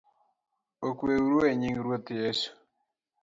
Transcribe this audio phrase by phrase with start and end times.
[0.87, 2.49] Okweuru enying Ruoth Yesu